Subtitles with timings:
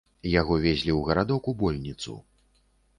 [0.39, 2.21] Яго везлі ў гарадок, у больніцу.